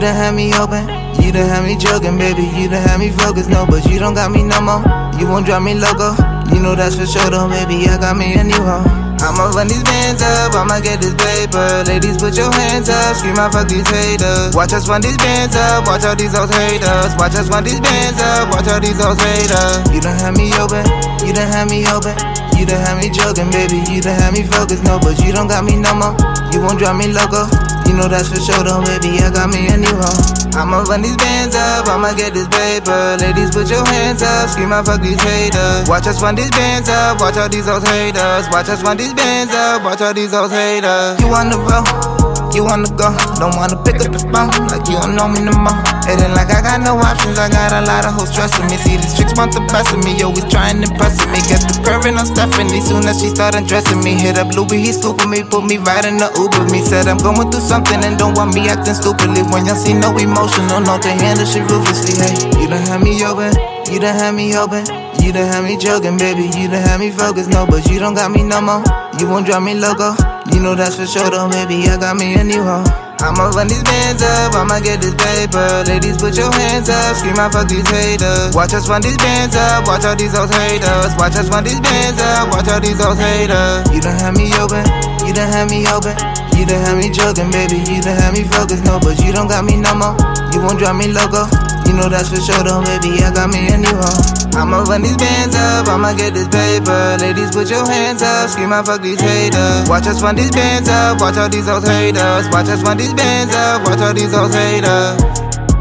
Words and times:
You 0.00 0.08
done 0.08 0.16
had 0.16 0.32
me 0.32 0.48
open, 0.56 0.88
you 1.20 1.28
done 1.28 1.44
had 1.44 1.60
me 1.60 1.76
joking, 1.76 2.16
baby. 2.16 2.48
You 2.56 2.72
done 2.72 2.80
had 2.80 2.96
me 2.96 3.12
focused, 3.12 3.52
no, 3.52 3.68
but 3.68 3.84
you 3.84 4.00
don't 4.00 4.16
got 4.16 4.32
me 4.32 4.40
no 4.40 4.56
more. 4.64 4.80
You 5.20 5.28
won't 5.28 5.44
drop 5.44 5.60
me 5.60 5.76
loco, 5.76 6.16
you 6.48 6.56
know 6.56 6.72
that's 6.72 6.96
for 6.96 7.04
sure, 7.04 7.28
though, 7.28 7.52
baby. 7.52 7.84
I 7.84 8.00
got 8.00 8.16
me 8.16 8.32
a 8.32 8.40
new 8.40 8.56
hoe. 8.64 8.80
I'ma 9.20 9.52
run 9.52 9.68
these 9.68 9.84
bands 9.84 10.24
up, 10.24 10.56
I'ma 10.56 10.80
get 10.80 11.04
this 11.04 11.12
paper. 11.12 11.84
Ladies, 11.84 12.16
put 12.16 12.32
your 12.32 12.48
hands 12.48 12.88
up, 12.88 13.12
scream 13.12 13.36
out, 13.36 13.52
fuck 13.52 13.68
these 13.68 13.84
haters. 13.84 14.56
Watch 14.56 14.72
us 14.72 14.88
run 14.88 15.04
these 15.04 15.20
bands 15.20 15.52
up, 15.54 15.84
watch 15.84 16.08
all 16.08 16.16
these 16.16 16.32
old 16.32 16.48
haters. 16.48 17.12
Watch 17.20 17.36
us 17.36 17.52
run 17.52 17.64
these 17.68 17.80
bands 17.84 18.16
up, 18.24 18.48
watch 18.56 18.72
all 18.72 18.80
these 18.80 18.96
old 19.04 19.20
haters. 19.20 19.84
You 19.92 20.00
done 20.00 20.16
had 20.16 20.32
me 20.32 20.48
open, 20.56 20.80
you 21.28 21.36
done 21.36 21.52
had 21.52 21.68
me 21.68 21.84
open. 21.92 22.39
You 22.60 22.68
done 22.68 22.84
had 22.84 23.00
me 23.00 23.08
joking, 23.08 23.48
baby. 23.48 23.80
You 23.88 24.04
done 24.04 24.20
had 24.20 24.36
me 24.36 24.44
focused, 24.44 24.84
no, 24.84 25.00
but 25.00 25.16
you 25.24 25.32
don't 25.32 25.48
got 25.48 25.64
me 25.64 25.80
no 25.80 25.96
more. 25.96 26.12
You 26.52 26.60
won't 26.60 26.76
drive 26.76 26.92
me 27.00 27.08
loco. 27.08 27.48
You 27.88 27.96
know 27.96 28.04
that's 28.04 28.28
for 28.28 28.36
sure, 28.36 28.60
though, 28.60 28.84
baby. 28.84 29.16
I 29.16 29.32
got 29.32 29.48
me 29.48 29.64
a 29.72 29.80
new 29.80 29.88
hoe. 29.88 30.40
I'ma 30.52 30.84
run 30.84 31.00
these 31.00 31.16
bands 31.16 31.56
up, 31.56 31.88
I'ma 31.88 32.12
get 32.12 32.34
this 32.36 32.48
paper. 32.52 33.16
Ladies, 33.16 33.48
put 33.48 33.70
your 33.72 33.80
hands 33.88 34.20
up, 34.20 34.50
scream 34.50 34.76
out, 34.76 34.84
fuck 34.84 35.00
these 35.00 35.16
haters. 35.22 35.88
Watch 35.88 36.06
us 36.06 36.20
run 36.20 36.34
these 36.34 36.50
bands 36.50 36.90
up, 36.90 37.18
watch 37.18 37.38
all 37.38 37.48
these 37.48 37.66
old 37.66 37.86
haters. 37.88 38.44
Watch 38.52 38.68
us 38.68 38.82
run 38.82 38.98
these 38.98 39.14
bands 39.14 39.54
up, 39.54 39.82
watch 39.82 40.02
all 40.02 40.12
these 40.12 40.34
old 40.34 40.52
haters. 40.52 41.16
You 41.16 41.32
on 41.32 41.48
the 41.48 41.56
road? 41.56 42.19
You 42.60 42.68
wanna 42.68 42.92
go, 42.92 43.08
don't 43.40 43.56
wanna 43.56 43.80
pick 43.88 44.04
up 44.04 44.12
the 44.12 44.20
phone 44.20 44.52
like 44.68 44.84
you 44.84 45.00
don't 45.00 45.16
know 45.16 45.24
me 45.24 45.40
no 45.40 45.56
more. 45.56 45.72
It 46.04 46.20
ain't 46.20 46.36
like 46.36 46.52
I 46.52 46.60
got 46.60 46.84
no 46.84 46.92
options, 47.00 47.40
I 47.40 47.48
got 47.48 47.72
a 47.72 47.80
lot 47.88 48.04
of 48.04 48.12
hoes 48.12 48.36
trusting 48.36 48.68
me. 48.68 48.76
See, 48.76 49.00
these 49.00 49.16
chicks 49.16 49.32
want 49.32 49.56
the 49.56 49.64
best 49.72 49.96
me, 50.04 50.20
always 50.20 50.44
trying 50.52 50.84
to 50.84 50.92
impress 50.92 51.16
me. 51.32 51.40
Get 51.48 51.64
the 51.64 51.80
curve 51.80 52.04
and 52.04 52.20
I'm 52.20 52.28
Stephanie, 52.28 52.84
soon 52.84 53.08
as 53.08 53.16
she 53.16 53.32
start 53.32 53.56
undressing 53.56 54.04
me. 54.04 54.12
Hit 54.12 54.36
up 54.36 54.52
Louis, 54.52 54.76
he 54.76 54.92
scooping 54.92 55.32
me, 55.32 55.40
put 55.40 55.64
me 55.64 55.80
right 55.80 56.04
in 56.04 56.20
the 56.20 56.28
Uber. 56.36 56.68
Me 56.68 56.84
said 56.84 57.08
I'm 57.08 57.16
going 57.16 57.48
through 57.48 57.64
something 57.64 58.04
and 58.04 58.20
don't 58.20 58.36
want 58.36 58.52
me 58.52 58.68
acting 58.68 58.92
stupidly. 58.92 59.40
When 59.48 59.64
y'all 59.64 59.80
see 59.80 59.96
no 59.96 60.12
emotion, 60.20 60.68
no 60.68 60.84
no 60.84 61.00
to 61.00 61.08
handle 61.16 61.48
shit 61.48 61.64
ruthlessly. 61.64 62.12
Hey, 62.20 62.60
you 62.60 62.68
done 62.68 62.84
had 62.84 63.00
me 63.00 63.16
open, 63.24 63.56
you 63.88 64.04
done 64.04 64.20
had 64.20 64.36
me 64.36 64.52
open. 64.52 64.84
You 65.16 65.32
done 65.32 65.48
had 65.48 65.64
me 65.64 65.80
joking, 65.80 66.20
baby. 66.20 66.52
You 66.52 66.68
done 66.68 66.84
had 66.84 67.00
me 67.00 67.08
focused, 67.08 67.48
no, 67.48 67.64
but 67.64 67.88
you 67.88 67.96
don't 67.96 68.12
got 68.12 68.28
me 68.28 68.44
no 68.44 68.60
more. 68.60 68.84
You 69.16 69.32
won't 69.32 69.48
drive 69.48 69.64
me 69.64 69.80
loco. 69.80 70.12
You 70.52 70.60
know 70.60 70.74
that's 70.74 70.96
for 70.96 71.06
sure, 71.06 71.30
though, 71.30 71.48
baby. 71.48 71.88
I 71.88 71.96
got 71.96 72.16
me 72.16 72.34
a 72.34 72.44
new 72.44 72.62
hoe. 72.62 72.84
I'ma 73.20 73.52
run 73.52 73.68
these 73.68 73.84
bands 73.84 74.22
up, 74.22 74.56
I'ma 74.56 74.80
get 74.80 75.04
this 75.04 75.12
paper. 75.12 75.84
Ladies, 75.84 76.16
put 76.16 76.36
your 76.36 76.50
hands 76.52 76.88
up, 76.88 77.16
scream 77.16 77.36
out, 77.36 77.52
fuck 77.52 77.68
these 77.68 77.84
haters. 77.84 78.56
Watch 78.56 78.72
us 78.72 78.88
run 78.88 79.02
these 79.02 79.16
bands 79.18 79.54
up, 79.54 79.86
watch 79.86 80.04
all 80.04 80.16
these 80.16 80.32
old 80.34 80.48
haters. 80.48 81.12
Watch 81.20 81.36
us 81.36 81.48
run 81.52 81.64
these 81.64 81.80
bands 81.80 82.16
up, 82.16 82.48
watch 82.48 82.68
all 82.68 82.80
these 82.80 83.00
old 83.00 83.18
haters. 83.18 83.84
You 83.92 84.00
done 84.00 84.16
had 84.16 84.32
me 84.32 84.48
open, 84.56 84.84
you 85.28 85.36
done 85.36 85.52
had 85.52 85.68
me 85.68 85.84
open. 85.92 86.16
You 86.56 86.66
done 86.66 86.84
had 86.84 86.96
me 87.00 87.08
joking, 87.08 87.50
baby. 87.50 87.80
You 87.88 88.02
done 88.04 88.20
had 88.20 88.36
me 88.36 88.44
focused, 88.44 88.84
no, 88.84 89.00
but 89.00 89.16
you 89.24 89.32
don't 89.32 89.48
got 89.48 89.64
me 89.64 89.80
no 89.80 89.94
more. 89.96 90.12
You 90.52 90.60
won't 90.60 90.78
drive 90.78 90.96
me 90.96 91.08
loco. 91.08 91.48
You 91.90 91.96
know 91.96 92.08
that's 92.08 92.28
for 92.30 92.38
sure, 92.38 92.62
though, 92.62 92.86
baby. 92.86 93.18
I 93.18 93.34
got 93.34 93.50
me 93.50 93.66
a 93.66 93.76
new 93.76 93.90
hoe. 93.90 94.22
I'ma 94.54 94.86
run 94.86 95.02
these 95.02 95.16
bands 95.16 95.56
up, 95.56 95.88
I'ma 95.88 96.14
get 96.14 96.34
this 96.34 96.46
paper. 96.46 97.16
Ladies, 97.18 97.50
put 97.50 97.68
your 97.68 97.84
hands 97.84 98.22
up, 98.22 98.48
scream 98.48 98.72
out, 98.72 98.86
fuck 98.86 99.02
these 99.02 99.20
haters. 99.20 99.88
Watch 99.90 100.06
us 100.06 100.22
run 100.22 100.36
these 100.36 100.52
bands 100.52 100.88
up, 100.88 101.20
watch 101.20 101.36
all 101.36 101.48
these 101.48 101.66
old 101.66 101.82
haters. 101.82 102.46
Watch 102.54 102.68
us 102.68 102.80
run 102.82 102.96
these 102.96 103.12
bands 103.12 103.52
up, 103.56 103.82
watch 103.82 103.98
all 103.98 104.14
these 104.14 104.32
old 104.32 104.54
haters. 104.54 105.18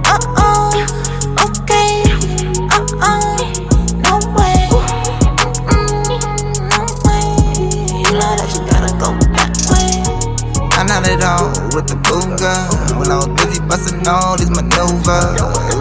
Uh 0.09 0.17
oh, 0.41 0.73
okay. 1.45 2.01
Uh 2.73 2.81
oh, 3.05 3.37
no 4.01 4.17
way. 4.33 4.65
Mm, 5.69 6.09
no 6.73 6.81
way. 7.05 7.29
You 8.01 8.11
know 8.17 8.33
that 8.33 8.49
you 8.49 8.61
gotta 8.65 8.89
go 8.97 9.13
that 9.37 9.53
way. 9.69 9.93
I 10.73 10.81
not 10.89 11.05
it 11.05 11.21
all 11.21 11.53
with 11.77 11.85
the 11.85 11.98
When 12.39 13.11
I 13.11 13.17
was 13.19 13.27
busy 13.35 13.59
busting 13.67 14.07
all 14.07 14.37
these 14.37 14.49
maneuvers. 14.49 15.35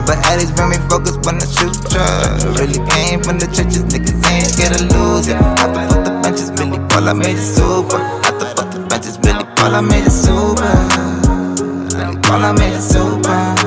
But 0.06 0.18
addicts 0.26 0.50
bring 0.50 0.70
me 0.70 0.76
focused 0.90 1.24
when 1.24 1.36
I 1.36 1.46
shoot 1.46 1.70
drugs. 1.86 2.44
Really 2.58 2.82
came 2.90 3.22
from 3.22 3.38
the 3.38 3.46
trenches, 3.46 3.84
niggas 3.84 4.18
ain't 4.26 4.46
scared 4.46 4.74
to 4.74 4.82
lose 4.90 5.28
it. 5.28 5.36
Have 5.36 5.70
to 5.70 5.86
put 5.86 6.04
the 6.04 6.10
benches, 6.20 6.50
really 6.58 6.78
Paul, 6.88 7.08
I 7.08 7.12
made 7.12 7.36
it 7.38 7.46
super. 7.46 7.98
To 7.98 8.54
put 8.56 8.72
the 8.72 8.84
benches, 8.90 9.18
really 9.22 9.44
Paul, 9.54 9.74
I 9.76 9.80
made 9.82 10.02
it 10.02 10.10
super. 10.10 10.74
Really 11.94 12.18
Paul, 12.26 12.42
I 12.42 12.52
made 12.52 12.74
it 12.74 12.82
super. 12.82 13.57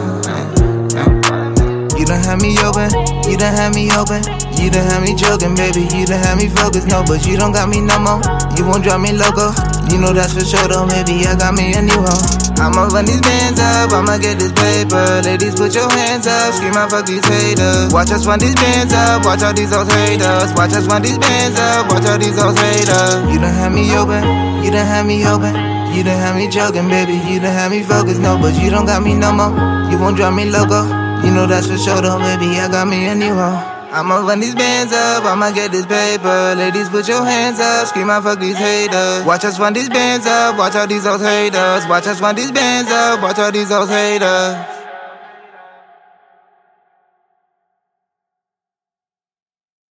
Had 2.31 2.39
me 2.39 2.55
open, 2.63 2.87
you 3.27 3.35
done 3.35 3.51
had 3.51 3.75
me 3.75 3.91
open. 3.91 4.23
You 4.55 4.71
done 4.71 4.87
had 4.87 5.03
me 5.03 5.11
joking, 5.19 5.51
baby. 5.51 5.83
You 5.91 6.07
done 6.07 6.23
had 6.23 6.39
me 6.39 6.47
focused, 6.47 6.87
no, 6.87 7.03
but 7.03 7.27
you 7.27 7.35
don't 7.35 7.51
got 7.51 7.67
me 7.67 7.83
no 7.83 7.99
more. 7.99 8.23
You 8.55 8.63
won't 8.63 8.87
drive 8.87 9.03
me 9.03 9.11
loco. 9.11 9.51
You 9.91 9.99
know 9.99 10.15
that's 10.15 10.31
for 10.31 10.39
sure, 10.39 10.63
though, 10.71 10.87
maybe 10.87 11.27
I 11.27 11.35
got 11.35 11.51
me 11.59 11.75
a 11.75 11.83
new 11.83 11.99
hoe. 11.99 12.23
I'ma 12.55 12.87
run 12.87 13.03
these 13.03 13.19
bands 13.19 13.59
up, 13.59 13.91
I'ma 13.91 14.15
get 14.15 14.39
this 14.39 14.55
paper. 14.55 15.19
Ladies, 15.27 15.59
put 15.59 15.75
your 15.75 15.91
hands 15.91 16.23
up, 16.23 16.55
scream 16.55 16.71
out, 16.79 16.95
fuck 16.95 17.03
these 17.03 17.19
haters. 17.27 17.91
Watch 17.91 18.15
us 18.15 18.23
run 18.23 18.39
these 18.39 18.55
bands 18.55 18.95
up, 18.95 19.27
watch 19.27 19.43
all 19.43 19.51
these 19.51 19.75
old 19.75 19.91
haters. 19.91 20.55
Watch 20.55 20.71
us 20.71 20.87
run 20.87 21.03
these 21.03 21.19
bands 21.19 21.59
up, 21.59 21.91
watch 21.91 22.07
all 22.07 22.15
these 22.15 22.39
old 22.39 22.55
haters. 22.55 23.27
You 23.27 23.43
done 23.43 23.51
had 23.51 23.75
me 23.75 23.91
open, 23.99 24.23
you 24.63 24.71
done 24.71 24.87
had 24.87 25.03
me 25.03 25.27
open. 25.27 25.51
You 25.91 26.07
done 26.07 26.15
had 26.15 26.39
me 26.39 26.47
joking, 26.47 26.87
baby. 26.87 27.19
You 27.27 27.43
done 27.43 27.51
had 27.51 27.75
me 27.75 27.83
focused, 27.83 28.23
no, 28.23 28.39
but 28.39 28.55
you 28.55 28.71
don't 28.71 28.87
got 28.87 29.03
me 29.03 29.19
no 29.19 29.35
more. 29.35 29.51
You 29.91 29.99
won't 29.99 30.15
drive 30.15 30.31
me 30.31 30.47
loco. 30.47 31.10
You 31.23 31.31
know 31.31 31.45
that's 31.47 31.67
for 31.67 31.77
sure, 31.77 32.01
though, 32.01 32.19
baby. 32.19 32.59
I 32.59 32.67
got 32.69 32.87
me 32.87 33.07
a 33.07 33.15
new 33.15 33.33
hoe. 33.33 33.71
I'ma 33.91 34.25
run 34.25 34.39
these 34.39 34.55
bands 34.55 34.93
up, 34.93 35.25
I'ma 35.25 35.51
get 35.51 35.71
this 35.71 35.85
paper. 35.85 36.55
Ladies, 36.55 36.87
put 36.87 37.09
your 37.09 37.25
hands 37.25 37.59
up, 37.59 37.87
scream 37.87 38.09
out, 38.09 38.23
fuck 38.23 38.39
these 38.39 38.55
haters. 38.57 39.25
Watch 39.25 39.43
us 39.43 39.59
run 39.59 39.73
these 39.73 39.89
bands 39.89 40.25
up, 40.25 40.57
watch 40.57 40.75
all 40.75 40.87
these 40.87 41.05
old 41.05 41.19
haters. 41.19 41.85
Watch 41.87 42.07
us 42.07 42.21
run 42.21 42.35
these 42.35 42.51
bands 42.51 42.89
up, 42.89 43.21
watch 43.21 43.37
all 43.37 43.51
these 43.51 43.69
old 43.69 43.89
haters. 43.89 44.80